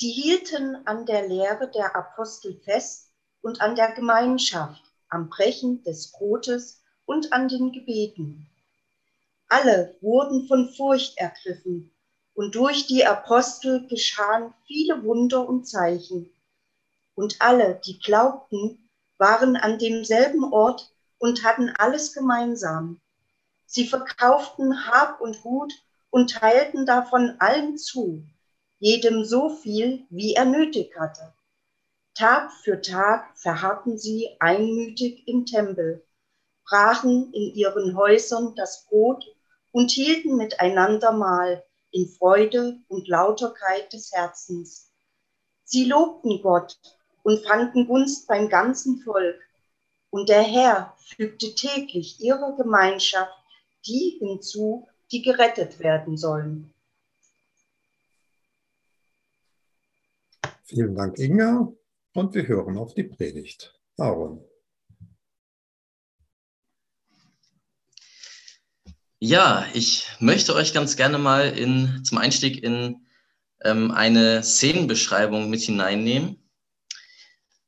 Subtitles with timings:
[0.00, 3.10] Sie hielten an der Lehre der Apostel fest
[3.42, 8.48] und an der Gemeinschaft, am Brechen des Brotes und an den Gebeten.
[9.48, 11.92] Alle wurden von Furcht ergriffen
[12.34, 16.30] und durch die Apostel geschahen viele Wunder und Zeichen.
[17.16, 23.00] Und alle, die glaubten, waren an demselben Ort und hatten alles gemeinsam.
[23.66, 25.72] Sie verkauften Hab und Gut
[26.10, 28.22] und teilten davon allen zu,
[28.78, 31.32] jedem so viel, wie er nötig hatte.
[32.14, 36.04] Tag für Tag verharrten sie einmütig im Tempel,
[36.64, 39.24] brachen in ihren Häusern das Brot
[39.72, 44.90] und hielten miteinander Mahl in Freude und Lauterkeit des Herzens.
[45.64, 46.78] Sie lobten Gott
[47.22, 49.40] und fanden Gunst beim ganzen Volk.
[50.10, 53.32] Und der Herr fügte täglich ihrer Gemeinschaft
[53.86, 56.72] die hinzu, die gerettet werden sollen.
[60.68, 61.72] Vielen Dank, Inga.
[62.12, 63.74] Und wir hören auf die Predigt.
[63.96, 64.44] Aaron.
[69.18, 73.06] Ja, ich möchte euch ganz gerne mal in, zum Einstieg in
[73.64, 76.48] ähm, eine Szenenbeschreibung mit hineinnehmen.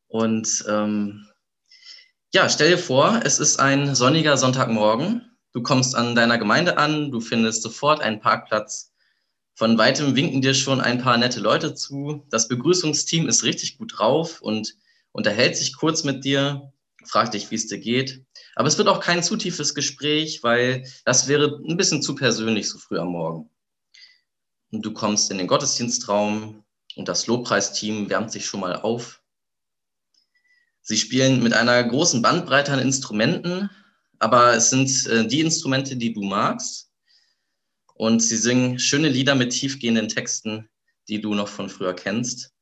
[0.06, 1.26] Und ähm,
[2.34, 5.38] ja, stell dir vor, es ist ein sonniger Sonntagmorgen.
[5.52, 8.89] Du kommst an deiner Gemeinde an, du findest sofort einen Parkplatz.
[9.60, 12.24] Von weitem winken dir schon ein paar nette Leute zu.
[12.30, 14.74] Das Begrüßungsteam ist richtig gut drauf und
[15.12, 16.72] unterhält sich kurz mit dir,
[17.04, 18.24] fragt dich, wie es dir geht.
[18.56, 22.70] Aber es wird auch kein zu tiefes Gespräch, weil das wäre ein bisschen zu persönlich
[22.70, 23.50] so früh am Morgen.
[24.72, 26.64] Und du kommst in den Gottesdienstraum
[26.96, 29.20] und das Lobpreisteam wärmt sich schon mal auf.
[30.80, 33.68] Sie spielen mit einer großen Bandbreite an Instrumenten,
[34.20, 36.89] aber es sind äh, die Instrumente, die du magst.
[38.00, 40.70] Und sie singen schöne Lieder mit tiefgehenden Texten,
[41.08, 42.54] die du noch von früher kennst.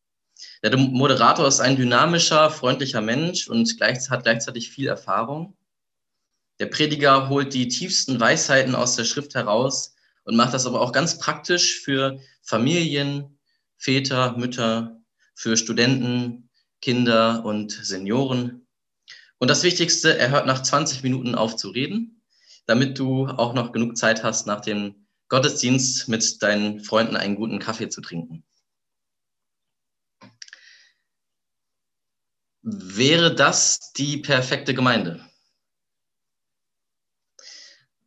[0.64, 5.56] Der Moderator ist ein dynamischer, freundlicher Mensch und hat gleichzeitig viel Erfahrung.
[6.58, 9.94] Der Prediger holt die tiefsten Weisheiten aus der Schrift heraus
[10.24, 13.38] und macht das aber auch ganz praktisch für Familien,
[13.76, 15.00] Väter, Mütter,
[15.36, 16.50] für Studenten,
[16.82, 18.66] Kinder und Senioren.
[19.38, 22.24] Und das Wichtigste, er hört nach 20 Minuten auf zu reden,
[22.66, 27.58] damit du auch noch genug Zeit hast, nach dem Gottesdienst mit deinen Freunden einen guten
[27.58, 28.44] Kaffee zu trinken.
[32.62, 35.24] Wäre das die perfekte Gemeinde?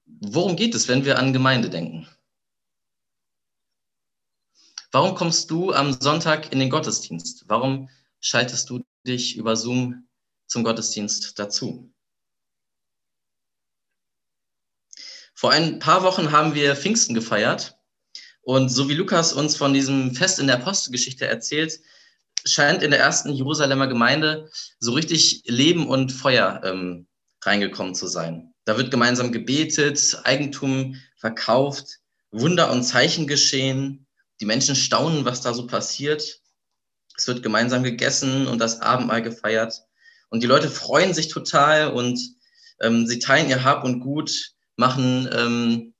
[0.05, 2.07] Worum geht es, wenn wir an Gemeinde denken?
[4.91, 7.45] Warum kommst du am Sonntag in den Gottesdienst?
[7.47, 7.89] Warum
[8.19, 10.07] schaltest du dich über Zoom
[10.47, 11.93] zum Gottesdienst dazu.
[15.41, 17.75] Vor ein paar Wochen haben wir Pfingsten gefeiert
[18.43, 21.79] und so wie Lukas uns von diesem Fest in der Apostelgeschichte erzählt,
[22.45, 27.07] scheint in der ersten Jerusalemer Gemeinde so richtig Leben und Feuer ähm,
[27.41, 28.53] reingekommen zu sein.
[28.65, 31.97] Da wird gemeinsam gebetet, Eigentum verkauft,
[32.29, 34.05] Wunder und Zeichen geschehen.
[34.41, 36.39] Die Menschen staunen, was da so passiert.
[37.17, 39.81] Es wird gemeinsam gegessen und das Abendmahl gefeiert.
[40.29, 42.19] Und die Leute freuen sich total und
[42.79, 45.93] ähm, sie teilen ihr Hab und Gut, machen ähm,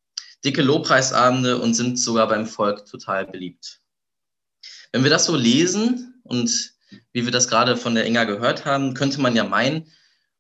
[0.44, 3.80] dicke Lobpreisabende und sind sogar beim Volk total beliebt.
[4.92, 6.74] Wenn wir das so lesen und
[7.14, 9.88] wie wir das gerade von der Inga gehört haben, könnte man ja meinen,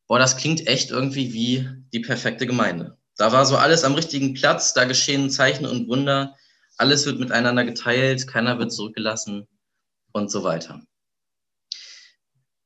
[0.07, 2.97] boah, das klingt echt irgendwie wie die perfekte Gemeinde.
[3.15, 6.35] Da war so alles am richtigen Platz, da geschehen Zeichen und Wunder,
[6.77, 9.47] alles wird miteinander geteilt, keiner wird zurückgelassen
[10.11, 10.81] und so weiter.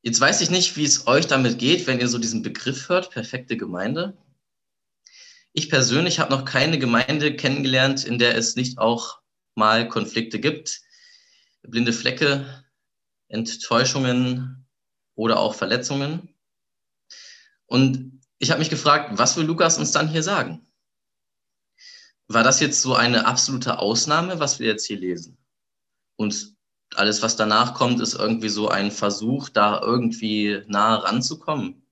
[0.02, 3.10] Jetzt weiß ich nicht, wie es euch damit geht, wenn ihr so diesen Begriff hört,
[3.10, 4.16] perfekte Gemeinde.
[5.58, 9.22] Ich persönlich habe noch keine Gemeinde kennengelernt, in der es nicht auch
[9.54, 10.82] mal Konflikte gibt,
[11.62, 12.62] blinde Flecke,
[13.28, 14.68] Enttäuschungen
[15.14, 16.28] oder auch Verletzungen.
[17.64, 20.60] Und ich habe mich gefragt, was will Lukas uns dann hier sagen?
[22.28, 25.38] War das jetzt so eine absolute Ausnahme, was wir jetzt hier lesen?
[26.16, 26.54] Und
[26.96, 31.85] alles, was danach kommt, ist irgendwie so ein Versuch, da irgendwie nah ranzukommen.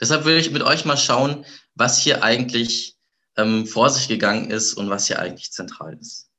[0.00, 1.44] Deshalb will ich mit euch mal schauen,
[1.74, 2.96] was hier eigentlich
[3.36, 6.30] ähm, vor sich gegangen ist und was hier eigentlich zentral ist.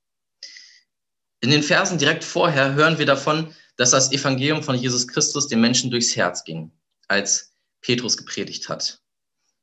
[1.41, 5.61] In den Versen direkt vorher hören wir davon, dass das Evangelium von Jesus Christus den
[5.61, 6.71] Menschen durchs Herz ging,
[7.07, 9.01] als Petrus gepredigt hat.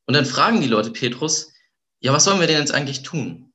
[0.06, 1.52] Und dann fragen die Leute Petrus,
[2.00, 3.52] ja, was sollen wir denn jetzt eigentlich tun?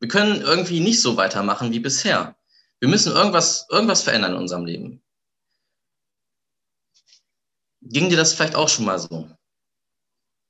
[0.00, 2.36] Wir können irgendwie nicht so weitermachen wie bisher.
[2.80, 5.03] Wir müssen irgendwas, irgendwas verändern in unserem Leben.
[7.84, 9.28] Ging dir das vielleicht auch schon mal so?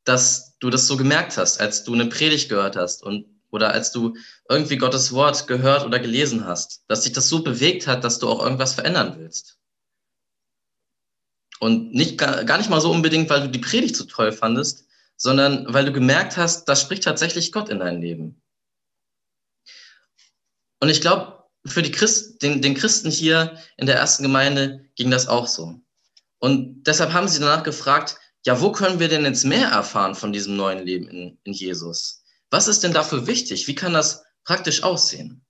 [0.05, 3.93] Dass du das so gemerkt hast, als du eine Predigt gehört hast und oder als
[3.93, 4.17] du
[4.49, 8.29] irgendwie Gottes Wort gehört oder gelesen hast, dass dich das so bewegt hat, dass du
[8.29, 9.59] auch irgendwas verändern willst.
[11.61, 15.73] Und nicht, gar nicht mal so unbedingt, weil du die Predigt so toll fandest, sondern
[15.73, 18.43] weil du gemerkt hast, das spricht tatsächlich Gott in dein Leben.
[20.81, 25.13] Und ich glaube, für die Christ, den, den Christen hier in der ersten Gemeinde ging
[25.13, 25.81] das auch so.
[26.45, 30.31] Und deshalb haben sie danach gefragt, ja, wo können wir denn jetzt mehr erfahren von
[30.31, 32.23] diesem neuen Leben in, in Jesus?
[32.51, 33.67] Was ist denn dafür wichtig?
[33.67, 35.43] Wie kann das praktisch aussehen?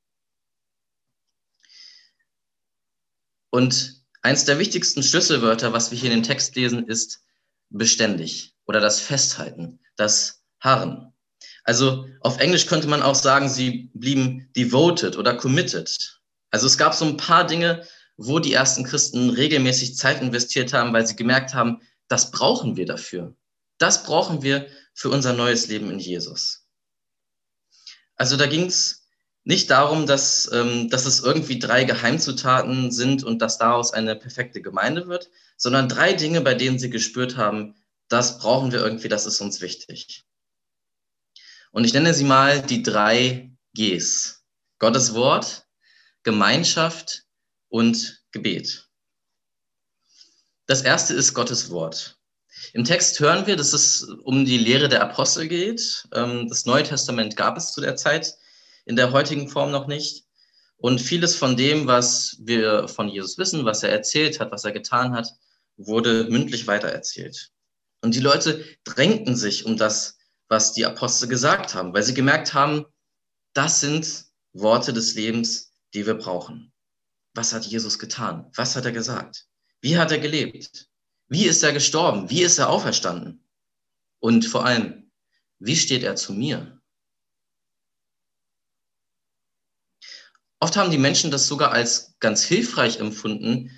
[3.50, 7.24] Und eins der wichtigsten Schlüsselwörter, was wir hier in dem Text lesen, ist
[7.70, 11.12] beständig oder das Festhalten, das Harren.
[11.64, 16.20] Also auf Englisch könnte man auch sagen, sie blieben devoted oder committed.
[16.52, 17.84] Also es gab so ein paar Dinge,
[18.16, 22.86] wo die ersten Christen regelmäßig Zeit investiert haben, weil sie gemerkt haben, das brauchen wir
[22.86, 23.34] dafür.
[23.78, 26.66] Das brauchen wir für unser neues Leben in Jesus.
[28.16, 29.06] Also da ging es
[29.42, 34.62] nicht darum, dass, ähm, dass es irgendwie drei Geheimzutaten sind und dass daraus eine perfekte
[34.62, 37.74] Gemeinde wird, sondern drei Dinge, bei denen sie gespürt haben,
[38.08, 40.24] das brauchen wir irgendwie, das ist uns wichtig.
[41.72, 44.44] Und ich nenne sie mal die drei Gs.
[44.78, 45.66] Gottes Wort,
[46.22, 47.24] Gemeinschaft
[47.74, 48.88] und Gebet.
[50.66, 52.20] Das erste ist Gottes Wort.
[52.72, 56.06] Im Text hören wir, dass es um die Lehre der Apostel geht.
[56.14, 58.32] Ähm, das Neue Testament gab es zu der Zeit
[58.84, 60.24] in der heutigen Form noch nicht.
[60.76, 64.70] Und vieles von dem, was wir von Jesus wissen, was er erzählt hat, was er
[64.70, 65.32] getan hat,
[65.76, 67.50] wurde mündlich weitererzählt.
[68.02, 70.16] Und die Leute drängten sich um das,
[70.46, 72.86] was die Apostel gesagt haben, weil sie gemerkt haben,
[73.52, 76.70] das sind Worte des Lebens, die wir brauchen.
[77.34, 78.50] Was hat Jesus getan?
[78.54, 79.46] Was hat er gesagt?
[79.80, 80.88] Wie hat er gelebt?
[81.28, 82.30] Wie ist er gestorben?
[82.30, 83.44] Wie ist er auferstanden?
[84.20, 85.10] Und vor allem,
[85.58, 86.80] wie steht er zu mir?
[90.60, 93.70] Oft haben die Menschen das sogar als ganz hilfreich empfunden,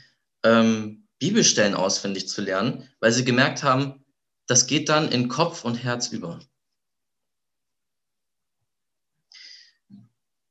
[0.44, 4.04] ähm, Bibelstellen auswendig zu lernen, weil sie gemerkt haben,
[4.46, 6.40] das geht dann in Kopf und Herz über.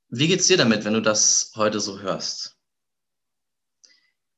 [0.10, 2.55] Wie geht's dir damit, wenn du das heute so hörst?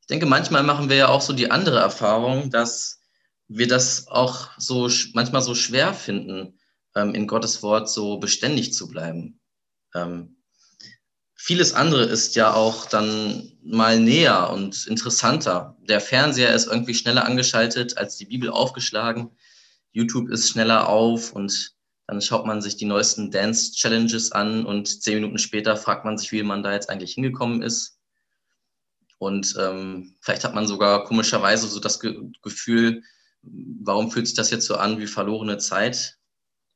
[0.07, 3.01] Ich denke, manchmal machen wir ja auch so die andere Erfahrung, dass
[3.49, 6.57] wir das auch so manchmal so schwer finden,
[6.95, 9.41] ähm, in Gottes Wort so beständig zu bleiben.
[9.93, 10.37] Ähm,
[11.35, 15.75] vieles andere ist ja auch dann mal näher und interessanter.
[15.81, 19.31] Der Fernseher ist irgendwie schneller angeschaltet als die Bibel aufgeschlagen.
[19.91, 21.75] YouTube ist schneller auf und
[22.07, 26.17] dann schaut man sich die neuesten Dance Challenges an und zehn Minuten später fragt man
[26.17, 27.96] sich, wie man da jetzt eigentlich hingekommen ist.
[29.19, 33.03] Und ähm, vielleicht hat man sogar komischerweise so das Ge Gefühl,
[33.41, 36.17] warum fühlt sich das jetzt so an wie verlorene Zeit?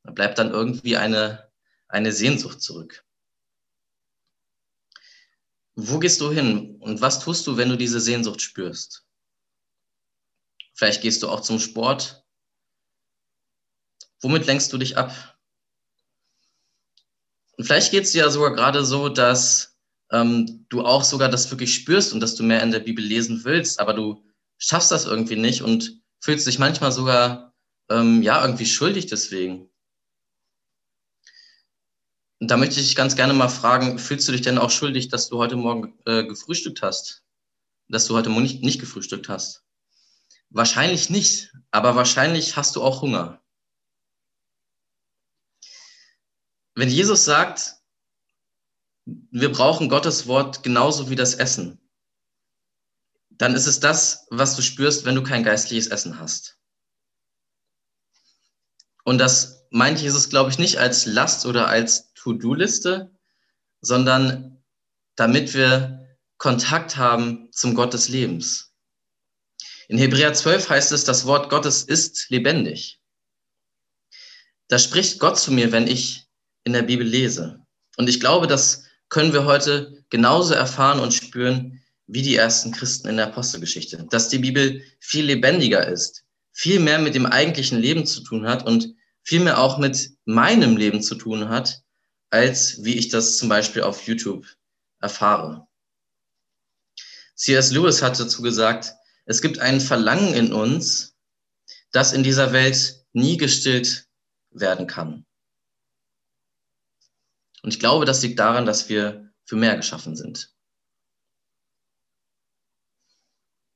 [0.03, 1.51] Da bleibt dann irgendwie eine,
[1.87, 3.05] eine Sehnsucht zurück.
[5.75, 9.05] Wo gehst du hin und was tust du, wenn du diese Sehnsucht spürst?
[10.73, 12.25] Vielleicht gehst du auch zum Sport.
[14.21, 15.37] Womit lenkst du dich ab?
[17.57, 19.70] Und vielleicht geht es dir ja sogar gerade so, dass
[20.11, 23.43] ähm, du auch sogar das wirklich spürst und dass du mehr in der Bibel lesen
[23.43, 24.23] willst, aber du
[24.57, 27.53] schaffst das irgendwie nicht und fühlst dich manchmal sogar
[27.89, 29.69] ähm, ja irgendwie schuldig deswegen.
[32.39, 35.09] Und da möchte ich dich ganz gerne mal fragen, fühlst du dich denn auch schuldig,
[35.09, 37.23] dass du heute Morgen äh, gefrühstückt hast?
[37.87, 39.63] Dass du heute Morgen nicht, nicht gefrühstückt hast?
[40.49, 43.41] Wahrscheinlich nicht, aber wahrscheinlich hast du auch Hunger.
[46.73, 47.80] Wenn Jesus sagt,
[49.31, 51.79] wir brauchen Gottes Wort genauso wie das Essen.
[53.29, 56.57] Dann ist es das, was du spürst, wenn du kein geistliches Essen hast.
[59.03, 63.11] Und das meint Jesus, glaube ich, nicht als Last oder als To-Do-Liste,
[63.81, 64.63] sondern
[65.15, 68.73] damit wir Kontakt haben zum Gott des Lebens.
[69.87, 73.01] In Hebräer 12 heißt es, das Wort Gottes ist lebendig.
[74.67, 76.27] Da spricht Gott zu mir, wenn ich
[76.63, 77.65] in der Bibel lese.
[77.97, 83.09] Und ich glaube, dass können wir heute genauso erfahren und spüren wie die ersten Christen
[83.09, 88.05] in der Apostelgeschichte, dass die Bibel viel lebendiger ist, viel mehr mit dem eigentlichen Leben
[88.05, 91.83] zu tun hat und viel mehr auch mit meinem Leben zu tun hat,
[92.29, 94.47] als wie ich das zum Beispiel auf YouTube
[95.01, 95.67] erfahre.
[97.35, 97.71] C.S.
[97.71, 98.93] Lewis hat dazu gesagt,
[99.25, 101.15] es gibt ein Verlangen in uns,
[101.91, 104.07] das in dieser Welt nie gestillt
[104.51, 105.25] werden kann.
[107.61, 110.55] Und ich glaube, das liegt daran, dass wir für mehr geschaffen sind.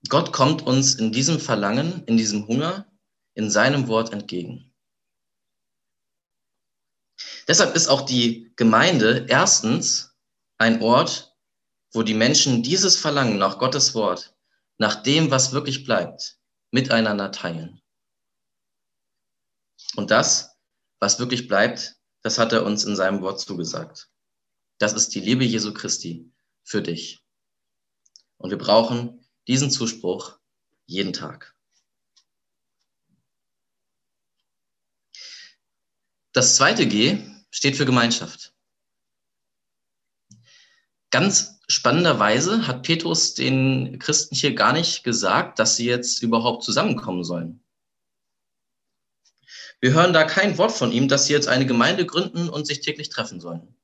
[0.10, 2.92] Gott kommt uns in diesem Verlangen, in diesem Hunger,
[3.34, 4.74] in seinem Wort entgegen.
[7.48, 10.16] Deshalb ist auch die Gemeinde erstens
[10.58, 11.36] ein Ort,
[11.92, 14.36] wo die Menschen dieses Verlangen nach Gottes Wort,
[14.78, 16.40] nach dem, was wirklich bleibt,
[16.72, 17.82] miteinander teilen.
[19.96, 20.58] Und das,
[21.00, 24.10] was wirklich bleibt, das hat er uns in seinem Wort zugesagt.
[24.80, 26.32] Das ist die Liebe Jesu Christi
[26.64, 27.24] für dich.
[28.38, 30.40] Und wir brauchen diesen Zuspruch
[30.88, 31.56] jeden Tag.
[36.32, 37.20] Das zweite G
[37.52, 38.56] steht für Gemeinschaft.
[41.12, 47.24] Ganz spannenderweise hat Petrus den Christen hier gar nicht gesagt, dass sie jetzt überhaupt zusammenkommen
[47.24, 47.64] sollen.
[49.86, 52.80] Wir hören da kein Wort von ihm, dass sie jetzt eine Gemeinde gründen und sich
[52.80, 53.78] täglich treffen sollen.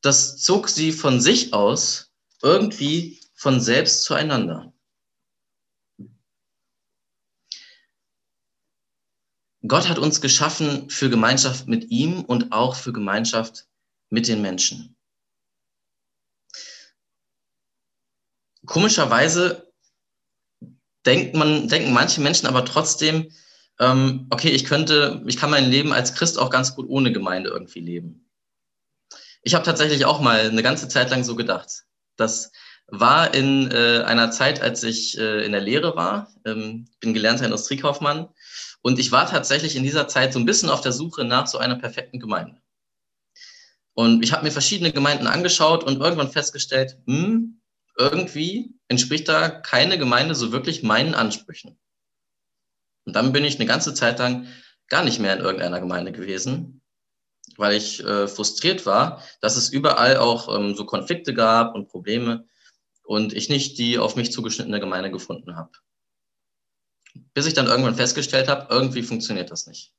[0.00, 2.12] Das zog sie von sich aus
[2.42, 4.74] irgendwie von selbst zueinander.
[9.64, 13.68] Gott hat uns geschaffen für Gemeinschaft mit ihm und auch für Gemeinschaft
[14.08, 14.96] mit den Menschen.
[18.66, 19.72] Komischerweise
[21.06, 23.32] denkt man, denken manche Menschen aber trotzdem,
[23.80, 27.50] ähm, okay, ich könnte, ich kann mein Leben als Christ auch ganz gut ohne Gemeinde
[27.50, 28.30] irgendwie leben.
[29.42, 31.84] Ich habe tatsächlich auch mal eine ganze Zeit lang so gedacht.
[32.16, 32.52] Das
[32.88, 36.30] war in äh, einer Zeit, als ich äh, in der Lehre war.
[36.44, 38.28] Ähm, bin gelernter Industriekaufmann.
[38.82, 41.56] Und ich war tatsächlich in dieser Zeit so ein bisschen auf der Suche nach so
[41.56, 42.60] einer perfekten Gemeinde.
[43.94, 47.62] Und ich habe mir verschiedene Gemeinden angeschaut und irgendwann festgestellt, hm,
[47.98, 51.79] irgendwie entspricht da keine Gemeinde so wirklich meinen Ansprüchen.
[53.04, 54.46] Und dann bin ich eine ganze Zeit lang
[54.88, 56.82] gar nicht mehr in irgendeiner Gemeinde gewesen,
[57.56, 62.46] weil ich äh, frustriert war, dass es überall auch ähm, so Konflikte gab und Probleme
[63.04, 65.72] und ich nicht die auf mich zugeschnittene Gemeinde gefunden habe.
[67.34, 69.92] Bis ich dann irgendwann festgestellt habe, irgendwie funktioniert das nicht.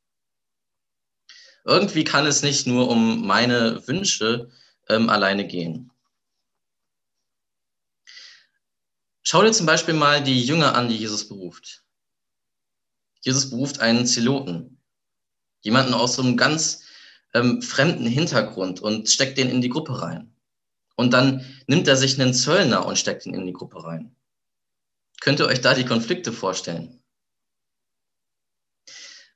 [1.64, 4.50] Irgendwie kann es nicht nur um meine Wünsche
[4.90, 5.92] ähm, alleine gehen.
[9.24, 11.84] Schau dir zum Beispiel mal die Jünger an, die Jesus beruft.
[13.22, 14.80] Jesus beruft einen Zeloten,
[15.62, 16.84] jemanden aus so einem ganz
[17.34, 20.36] ähm, fremden Hintergrund und steckt den in die Gruppe rein.
[20.96, 24.16] Und dann nimmt er sich einen Zöllner und steckt ihn in die Gruppe rein.
[25.22, 27.02] Könnt ihr euch da die Konflikte vorstellen?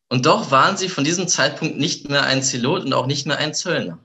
[0.09, 3.37] Und doch waren sie von diesem Zeitpunkt nicht mehr ein Zelot und auch nicht mehr
[3.37, 4.03] ein Zöllner.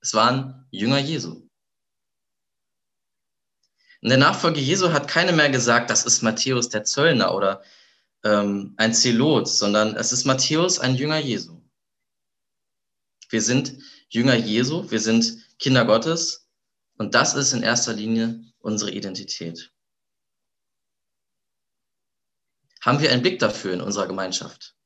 [0.00, 1.48] Es waren Jünger Jesu.
[4.00, 7.62] In der Nachfolge Jesu hat keiner mehr gesagt, das ist Matthäus der Zöllner oder
[8.24, 11.60] ähm, ein Zelot, sondern es ist Matthäus, ein Jünger Jesu.
[13.28, 16.48] Wir sind Jünger Jesu, wir sind Kinder Gottes
[16.98, 19.72] und das ist in erster Linie unsere Identität.
[22.82, 24.76] Haben wir einen Blick dafür in unserer Gemeinschaft?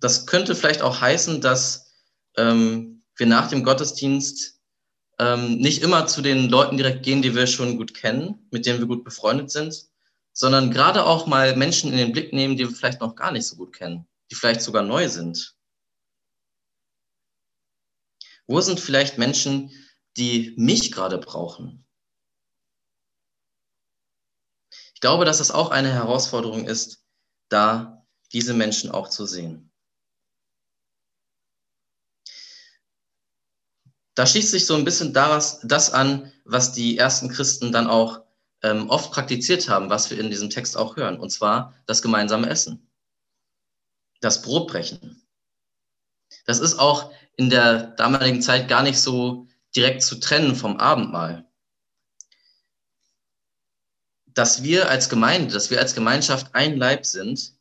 [0.00, 1.94] Das könnte vielleicht auch heißen, dass
[2.36, 4.53] ähm, wir nach dem Gottesdienst
[5.18, 8.80] ähm, nicht immer zu den Leuten direkt gehen, die wir schon gut kennen, mit denen
[8.80, 9.86] wir gut befreundet sind,
[10.32, 13.46] sondern gerade auch mal Menschen in den Blick nehmen, die wir vielleicht noch gar nicht
[13.46, 15.54] so gut kennen, die vielleicht sogar neu sind.
[18.46, 19.70] Wo sind vielleicht Menschen,
[20.16, 21.86] die mich gerade brauchen?
[24.94, 27.04] Ich glaube, dass das auch eine Herausforderung ist,
[27.48, 29.70] da diese Menschen auch zu sehen.
[34.14, 38.22] Da schließt sich so ein bisschen daraus, das an, was die ersten Christen dann auch
[38.62, 42.48] ähm, oft praktiziert haben, was wir in diesem Text auch hören, und zwar das gemeinsame
[42.48, 42.88] Essen,
[44.20, 45.22] das Brotbrechen.
[46.46, 51.44] Das ist auch in der damaligen Zeit gar nicht so direkt zu trennen vom Abendmahl.
[54.26, 57.54] Dass wir als Gemeinde, dass wir als Gemeinschaft ein Leib sind,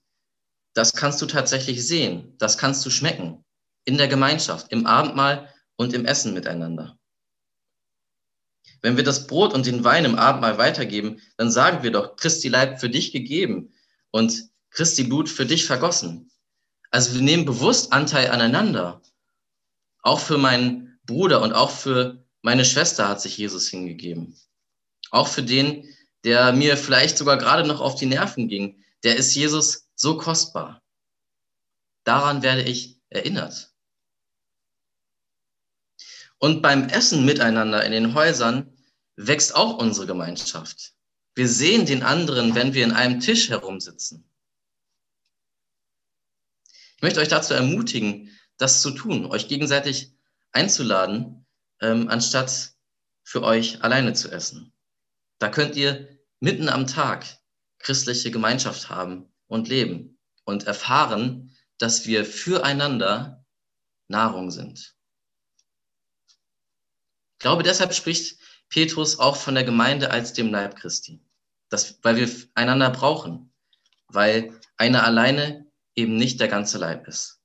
[0.74, 3.44] das kannst du tatsächlich sehen, das kannst du schmecken
[3.86, 6.98] in der Gemeinschaft, im Abendmahl und im Essen miteinander.
[8.82, 12.50] Wenn wir das Brot und den Wein im Abendmahl weitergeben, dann sagen wir doch, Christi
[12.50, 13.74] Leib für dich gegeben
[14.12, 16.32] und Christi Blut für dich vergossen.
[16.92, 19.02] Also wir nehmen bewusst Anteil aneinander.
[20.02, 24.38] Auch für meinen Bruder und auch für meine Schwester hat sich Jesus hingegeben.
[25.12, 25.88] Auch für den,
[26.24, 30.84] der mir vielleicht sogar gerade noch auf die Nerven ging, der ist Jesus so kostbar.
[32.04, 33.73] Daran werde ich erinnert.
[36.44, 38.70] Und beim Essen miteinander in den Häusern
[39.16, 40.92] wächst auch unsere Gemeinschaft.
[41.36, 44.30] Wir sehen den anderen, wenn wir in einem Tisch herumsitzen.
[46.98, 50.12] Ich möchte euch dazu ermutigen, das zu tun, euch gegenseitig
[50.52, 51.46] einzuladen,
[51.80, 52.74] ähm, anstatt
[53.24, 54.74] für euch alleine zu essen.
[55.40, 56.10] Da könnt ihr
[56.42, 57.26] mitten am Tag
[57.80, 63.46] christliche Gemeinschaft haben und leben, und erfahren, dass wir füreinander
[64.10, 64.93] Nahrung sind.
[67.44, 71.20] Ich glaube, deshalb spricht Petrus auch von der Gemeinde als dem Leib Christi.
[71.68, 73.54] Das, weil wir einander brauchen,
[74.08, 77.42] weil einer alleine eben nicht der ganze Leib ist.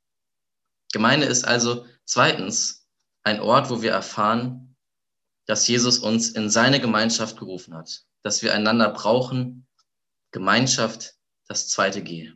[0.93, 2.87] Gemeinde ist also zweitens
[3.25, 4.77] ein Ort, wo wir erfahren,
[5.47, 9.67] dass Jesus uns in seine Gemeinschaft gerufen hat, dass wir einander brauchen,
[10.31, 11.17] Gemeinschaft,
[11.49, 12.33] das zweite G.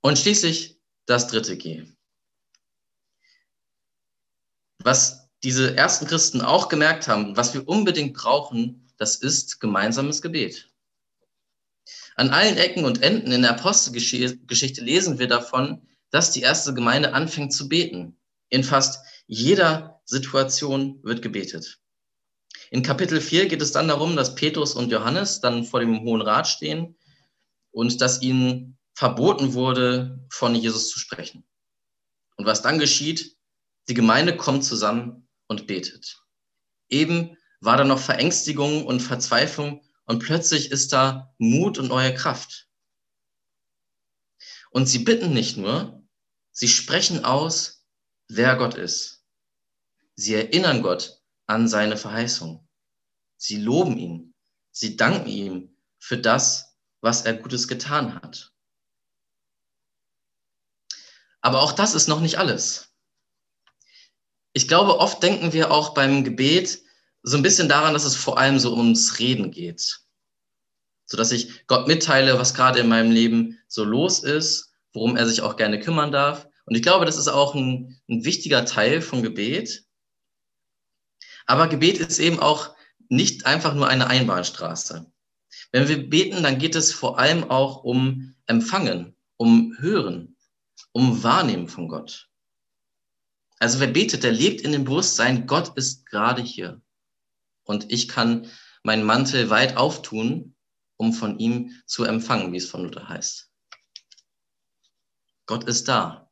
[0.00, 1.86] Und schließlich das dritte G.
[4.82, 10.70] Was diese ersten Christen auch gemerkt haben, was wir unbedingt brauchen, das ist gemeinsames Gebet.
[12.16, 17.12] An allen Ecken und Enden in der Apostelgeschichte lesen wir davon, dass die erste Gemeinde
[17.12, 18.16] anfängt zu beten.
[18.48, 21.78] In fast jeder Situation wird gebetet.
[22.70, 26.22] In Kapitel 4 geht es dann darum, dass Petrus und Johannes dann vor dem Hohen
[26.22, 26.96] Rat stehen
[27.70, 31.44] und dass ihnen verboten wurde, von Jesus zu sprechen.
[32.36, 33.36] Und was dann geschieht,
[33.88, 36.22] die Gemeinde kommt zusammen und betet.
[36.88, 42.68] Eben war da noch Verängstigung und Verzweiflung und plötzlich ist da Mut und neue Kraft.
[44.70, 46.02] Und sie bitten nicht nur,
[46.50, 47.86] sie sprechen aus,
[48.28, 49.24] wer Gott ist.
[50.16, 52.68] Sie erinnern Gott an seine Verheißung.
[53.36, 54.34] Sie loben ihn.
[54.70, 58.52] Sie danken ihm für das, was er Gutes getan hat.
[61.40, 62.93] Aber auch das ist noch nicht alles.
[64.54, 66.80] Ich glaube, oft denken wir auch beim Gebet
[67.22, 70.00] so ein bisschen daran, dass es vor allem so ums Reden geht.
[71.06, 75.26] So dass ich Gott mitteile, was gerade in meinem Leben so los ist, worum er
[75.26, 76.48] sich auch gerne kümmern darf.
[76.66, 79.84] Und ich glaube, das ist auch ein, ein wichtiger Teil von Gebet.
[81.46, 82.74] Aber Gebet ist eben auch
[83.08, 85.10] nicht einfach nur eine Einbahnstraße.
[85.72, 90.36] Wenn wir beten, dann geht es vor allem auch um Empfangen, um Hören,
[90.92, 92.28] um Wahrnehmen von Gott.
[93.64, 96.82] Also wer betet, der lebt in dem Bewusstsein, Gott ist gerade hier.
[97.62, 98.46] Und ich kann
[98.82, 100.54] meinen Mantel weit auftun,
[100.98, 103.50] um von ihm zu empfangen, wie es von Luther heißt.
[105.46, 106.30] Gott ist da.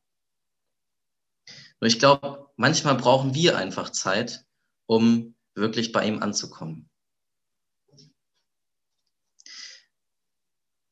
[1.81, 4.45] Nur ich glaube, manchmal brauchen wir einfach Zeit,
[4.85, 6.87] um wirklich bei ihm anzukommen.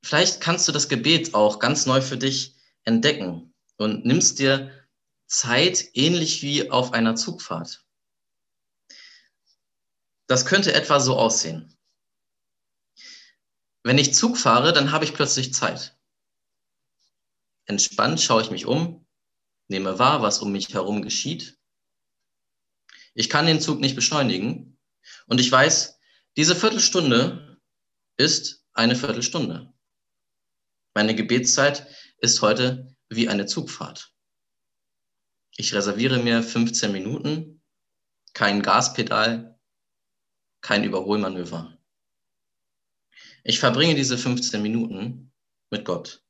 [0.04, 4.81] Vielleicht kannst du das Gebet auch ganz neu für dich entdecken und nimmst dir
[5.32, 7.86] Zeit ähnlich wie auf einer Zugfahrt.
[10.28, 11.78] Das könnte etwa so aussehen.
[13.84, 15.98] Wenn ich Zug fahre, dann habe ich plötzlich Zeit.
[17.66, 19.08] Entspannt schaue ich mich um,
[19.68, 21.62] nehme wahr, was um mich herum geschieht
[23.14, 24.78] ich kann den Zug nicht beschleunigen.
[25.28, 26.00] Und ich weiß,
[26.38, 27.60] diese Viertelstunde
[28.18, 29.74] ist eine Viertelstunde.
[30.94, 34.11] Meine Gebetszeit ist heute wie eine Zugfahrt.
[35.62, 37.62] Ich reserviere mir 15 Minuten,
[38.34, 39.60] kein Gaspedal,
[40.62, 41.78] kein Überholmanöver.
[43.44, 45.32] Ich verbringe diese 15 Minuten
[45.70, 46.26] mit Gott.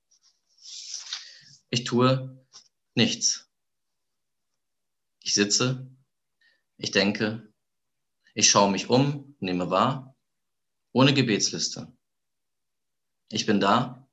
[1.70, 2.46] Ich tue
[2.94, 3.50] nichts.
[5.22, 5.90] Ich sitze
[6.76, 7.54] ich denke,
[8.34, 10.18] ich schaue mich um, nehme wahr,
[10.92, 11.96] ohne Gebetsliste.
[13.30, 14.10] Ich bin da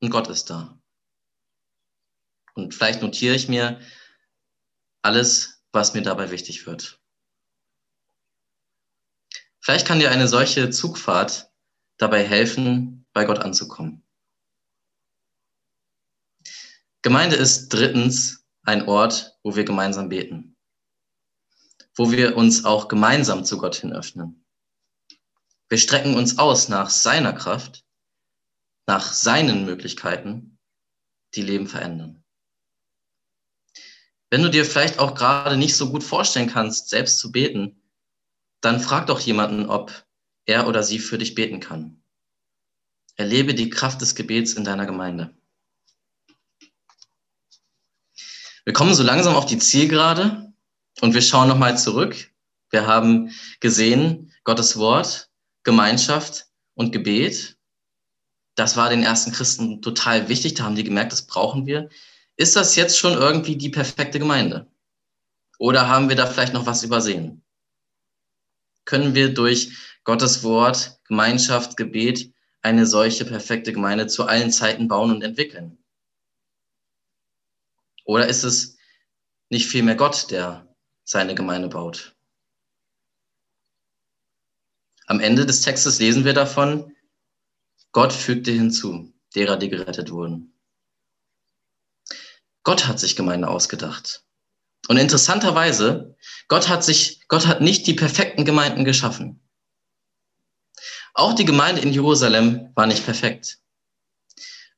[0.00, 0.80] und Gott ist da.
[2.54, 3.80] Und vielleicht notiere ich mir
[5.04, 7.00] alles, was mir dabei wichtig wird.
[9.60, 11.50] Vielleicht kann dir eine solche Zugfahrt
[11.96, 14.02] dabei helfen, bei Gott anzukommen.
[17.02, 20.54] Gemeinde ist drittens ein Ort, wo wir gemeinsam beten
[21.94, 24.44] wo wir uns auch gemeinsam zu Gott hin öffnen.
[25.68, 27.84] Wir strecken uns aus nach seiner Kraft,
[28.86, 30.58] nach seinen Möglichkeiten,
[31.34, 32.23] die Leben verändern.
[34.34, 37.80] Wenn du dir vielleicht auch gerade nicht so gut vorstellen kannst, selbst zu beten,
[38.62, 40.04] dann frag doch jemanden, ob
[40.44, 42.02] er oder sie für dich beten kann.
[43.14, 45.32] Erlebe die Kraft des Gebets in deiner Gemeinde.
[48.64, 50.52] Wir kommen so langsam auf die Zielgerade
[51.00, 52.34] und wir schauen nochmal zurück.
[52.70, 55.30] Wir haben gesehen, Gottes Wort,
[55.62, 57.56] Gemeinschaft und Gebet.
[58.56, 60.54] Das war den ersten Christen total wichtig.
[60.54, 61.88] Da haben die gemerkt, das brauchen wir.
[62.36, 64.66] Ist das jetzt schon irgendwie die perfekte Gemeinde?
[65.58, 67.42] Oder haben wir da vielleicht noch was übersehen?
[68.84, 75.10] Können wir durch Gottes Wort, Gemeinschaft, Gebet eine solche perfekte Gemeinde zu allen Zeiten bauen
[75.10, 75.78] und entwickeln?
[78.04, 78.76] Oder ist es
[79.48, 80.66] nicht vielmehr Gott, der
[81.04, 82.16] seine Gemeinde baut.
[85.06, 86.96] Am Ende des Textes lesen wir davon,
[87.92, 89.12] Gott fügte hinzu.
[89.34, 90.53] derer, die gerettet wurden.
[92.64, 94.24] Gott hat sich Gemeinde ausgedacht.
[94.88, 96.16] Und interessanterweise,
[96.48, 99.40] Gott hat sich, Gott hat nicht die perfekten Gemeinden geschaffen.
[101.14, 103.58] Auch die Gemeinde in Jerusalem war nicht perfekt.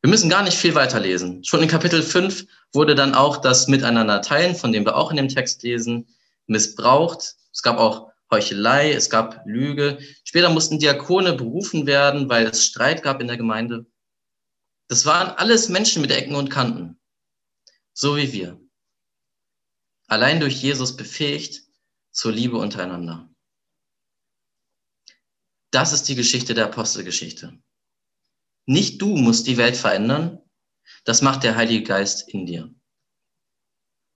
[0.02, 1.42] Wir müssen gar nicht viel weiterlesen.
[1.42, 5.16] Schon in Kapitel 5 wurde dann auch das Miteinander teilen, von dem wir auch in
[5.16, 6.06] dem Text lesen,
[6.46, 7.36] missbraucht.
[7.52, 9.98] Es gab auch Heuchelei, es gab Lüge.
[10.24, 13.86] Später mussten Diakone berufen werden, weil es Streit gab in der Gemeinde.
[14.88, 16.95] Das waren alles Menschen mit Ecken und Kanten,
[17.96, 18.60] so wie wir.
[20.06, 21.62] Allein durch Jesus befähigt
[22.12, 23.28] zur Liebe untereinander.
[25.70, 27.58] Das ist die Geschichte der Apostelgeschichte.
[28.66, 30.40] Nicht du musst die Welt verändern,
[31.04, 32.72] das macht der Heilige Geist in dir.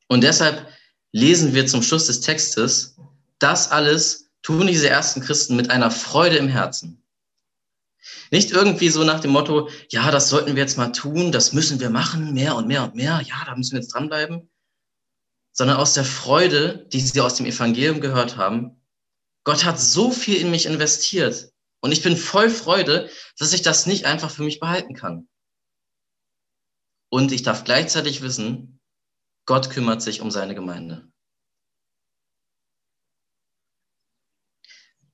[0.08, 0.70] Und deshalb
[1.12, 2.96] lesen wir zum Schluss des Textes,
[3.38, 6.99] das alles tun diese ersten Christen mit einer Freude im Herzen.
[8.30, 11.80] Nicht irgendwie so nach dem Motto, ja, das sollten wir jetzt mal tun, das müssen
[11.80, 14.48] wir machen, mehr und mehr und mehr, ja, da müssen wir jetzt dranbleiben,
[15.52, 18.80] sondern aus der Freude, die sie aus dem Evangelium gehört haben,
[19.44, 23.86] Gott hat so viel in mich investiert und ich bin voll Freude, dass ich das
[23.86, 25.28] nicht einfach für mich behalten kann.
[27.10, 28.80] Und ich darf gleichzeitig wissen,
[29.44, 31.10] Gott kümmert sich um seine Gemeinde.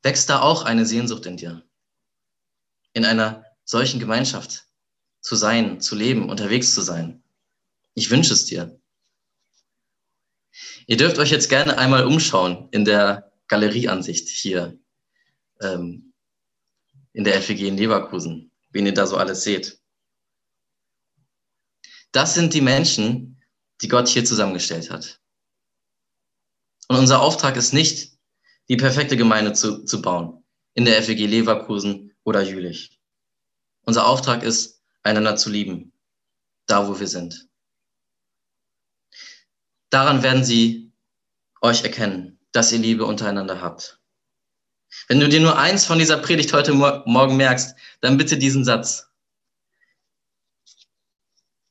[0.03, 1.67] Wächst da auch eine Sehnsucht in dir?
[2.97, 4.65] In einer solchen Gemeinschaft
[5.21, 7.23] zu sein, zu leben, unterwegs zu sein?
[7.93, 8.81] Ich wünsche es dir.
[10.87, 14.79] Ihr dürft euch jetzt gerne einmal umschauen in der Galerieansicht hier
[15.61, 16.15] ähm,
[17.13, 19.79] in der FEG in Leverkusen, wen ihr da so alles seht.
[22.13, 23.43] Das sind die Menschen,
[23.83, 25.21] die Gott hier zusammengestellt hat.
[26.89, 28.17] Und unser Auftrag ist nicht,
[28.71, 33.01] die perfekte Gemeinde zu, zu bauen, in der FEG Leverkusen oder Jülich.
[33.83, 35.93] Unser Auftrag ist, einander zu lieben,
[36.67, 37.49] da wo wir sind.
[39.91, 40.93] Daran werden sie
[41.62, 44.01] euch erkennen, dass ihr Liebe untereinander habt.
[45.07, 49.09] Wenn du dir nur eins von dieser Predigt heute Morgen merkst, dann bitte diesen Satz.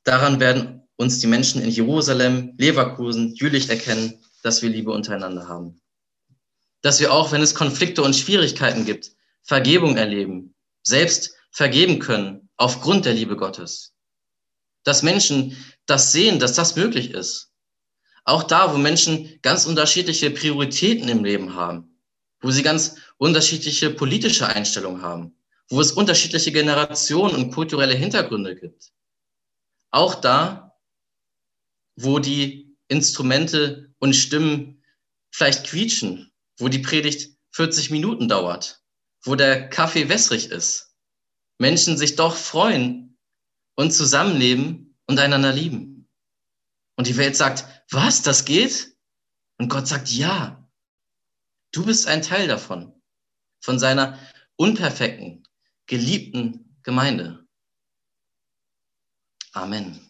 [0.04, 5.82] Daran werden uns die Menschen in Jerusalem, Leverkusen, Jülich erkennen, dass wir Liebe untereinander haben.
[6.80, 9.15] Dass wir auch, wenn es Konflikte und Schwierigkeiten gibt,
[9.46, 13.94] Vergebung erleben, selbst vergeben können aufgrund der Liebe Gottes.
[14.82, 15.56] Dass Menschen
[15.86, 17.52] das sehen, dass das möglich ist.
[18.24, 22.00] Auch da, wo Menschen ganz unterschiedliche Prioritäten im Leben haben,
[22.40, 25.36] wo sie ganz unterschiedliche politische Einstellungen haben,
[25.68, 28.92] wo es unterschiedliche Generationen und kulturelle Hintergründe gibt.
[29.92, 30.76] Auch da,
[31.94, 34.82] wo die Instrumente und Stimmen
[35.30, 38.82] vielleicht quietschen, wo die Predigt 40 Minuten dauert,
[39.26, 40.94] wo der Kaffee wässrig ist,
[41.58, 43.18] Menschen sich doch freuen
[43.74, 46.08] und zusammenleben und einander lieben.
[46.96, 48.96] Und die Welt sagt, was, das geht?
[49.58, 50.66] Und Gott sagt, ja,
[51.76, 52.90] Du bist ein Teil davon,
[53.60, 54.18] von seiner
[54.56, 55.46] unperfekten,
[55.84, 57.46] geliebten Gemeinde.
[59.52, 60.05] Amen.